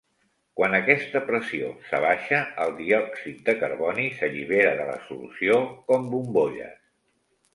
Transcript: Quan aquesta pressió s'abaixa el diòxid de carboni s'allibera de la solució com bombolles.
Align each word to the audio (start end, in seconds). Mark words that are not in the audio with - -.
Quan 0.59 0.75
aquesta 0.75 1.19
pressió 1.25 1.67
s'abaixa 1.89 2.39
el 2.63 2.71
diòxid 2.79 3.43
de 3.49 3.55
carboni 3.63 4.07
s'allibera 4.21 4.73
de 4.81 4.89
la 4.89 4.97
solució 5.11 5.59
com 5.91 6.09
bombolles. 6.15 6.81